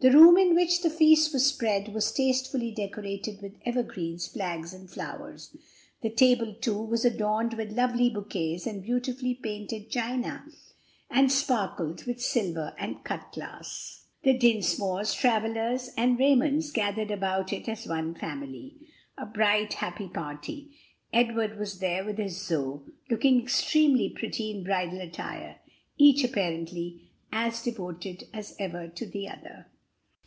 [0.00, 4.88] The room in which the feast was spread was tastefully decorated with evergreens, flags and
[4.88, 5.56] flowers;
[6.02, 10.44] the table too was adorned with lovely bouquets and beautifully painted china
[11.10, 14.04] and sparkled with silver and cut glass.
[14.22, 18.76] The Dinsmores, Travillas, and Raymonds gathered about it as one family,
[19.16, 20.78] a bright, happy party.
[21.12, 25.56] Edward was there with his Zoe, looking extremely pretty in bridal attire,
[25.96, 29.66] each apparently as devoted as ever to the other.